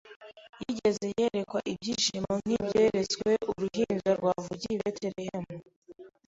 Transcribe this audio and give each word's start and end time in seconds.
wigeze 0.61 1.05
yerekwa 1.17 1.59
ibyishimo 1.71 2.31
nk’ibyeretswe 2.41 3.29
Uruhinja 3.49 4.11
rwavukiye 4.19 4.73
i 4.75 4.79
Betelehemu. 4.81 5.55